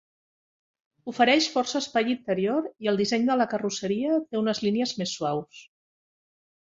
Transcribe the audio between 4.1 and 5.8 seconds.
té unes línies més suaus.